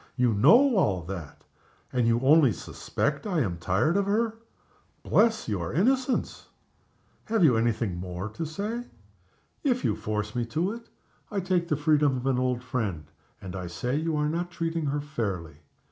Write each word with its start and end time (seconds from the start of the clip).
You 0.15 0.33
know 0.33 0.75
all 0.77 1.03
that 1.03 1.43
and 1.93 2.07
you 2.07 2.21
only 2.21 2.51
suspect 2.53 3.27
I 3.27 3.41
am 3.41 3.59
tired 3.59 3.95
of 3.95 4.07
her. 4.07 4.33
Bless 5.03 5.47
your 5.47 5.71
innocence! 5.73 6.47
Have 7.25 7.43
you 7.43 7.55
any 7.55 7.71
thing 7.71 7.97
more 7.97 8.27
to 8.29 8.43
say?" 8.43 8.85
"If 9.63 9.85
you 9.85 9.95
force 9.95 10.33
me 10.35 10.43
to 10.47 10.71
it, 10.71 10.89
I 11.29 11.39
take 11.39 11.67
the 11.67 11.77
freedom 11.77 12.17
of 12.17 12.25
an 12.25 12.39
old 12.39 12.63
friend, 12.63 13.11
and 13.39 13.55
I 13.55 13.67
say 13.67 13.95
you 13.95 14.17
are 14.17 14.27
not 14.27 14.49
treating 14.49 14.87
her 14.87 15.01
fairly. 15.01 15.57